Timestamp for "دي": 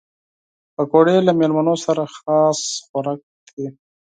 3.55-3.67